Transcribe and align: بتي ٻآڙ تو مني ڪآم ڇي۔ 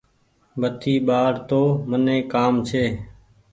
بتي 0.59 0.93
ٻآڙ 1.07 1.33
تو 1.49 1.61
مني 1.89 2.17
ڪآم 2.33 2.53
ڇي۔ 2.67 2.85